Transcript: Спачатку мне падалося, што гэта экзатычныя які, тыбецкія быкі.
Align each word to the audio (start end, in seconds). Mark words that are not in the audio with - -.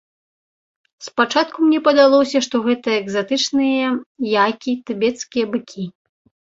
Спачатку 1.07 1.57
мне 1.67 1.79
падалося, 1.89 2.37
што 2.47 2.63
гэта 2.69 2.89
экзатычныя 3.05 3.85
які, 4.49 4.71
тыбецкія 4.93 5.45
быкі. 5.57 5.91